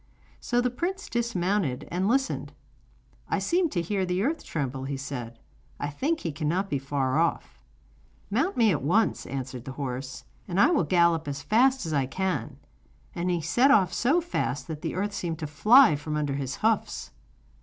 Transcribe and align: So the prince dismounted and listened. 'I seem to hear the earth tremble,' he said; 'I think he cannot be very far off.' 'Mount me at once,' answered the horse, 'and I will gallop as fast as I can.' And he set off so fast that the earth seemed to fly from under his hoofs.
So 0.39 0.61
the 0.61 0.71
prince 0.71 1.07
dismounted 1.09 1.87
and 1.91 2.07
listened. 2.07 2.53
'I 3.29 3.37
seem 3.37 3.69
to 3.69 3.83
hear 3.83 4.03
the 4.03 4.23
earth 4.23 4.43
tremble,' 4.43 4.85
he 4.85 4.97
said; 4.97 5.37
'I 5.79 5.89
think 5.91 6.21
he 6.21 6.31
cannot 6.31 6.71
be 6.71 6.79
very 6.79 6.87
far 6.87 7.19
off.' 7.19 7.59
'Mount 8.31 8.57
me 8.57 8.71
at 8.71 8.81
once,' 8.81 9.27
answered 9.27 9.63
the 9.65 9.73
horse, 9.73 10.23
'and 10.47 10.59
I 10.59 10.71
will 10.71 10.85
gallop 10.85 11.27
as 11.27 11.43
fast 11.43 11.85
as 11.85 11.93
I 11.93 12.07
can.' 12.07 12.57
And 13.13 13.29
he 13.29 13.41
set 13.41 13.69
off 13.69 13.93
so 13.93 14.21
fast 14.21 14.67
that 14.69 14.81
the 14.81 14.95
earth 14.95 15.13
seemed 15.13 15.37
to 15.37 15.45
fly 15.45 15.95
from 15.95 16.15
under 16.17 16.33
his 16.33 16.55
hoofs. 16.65 17.11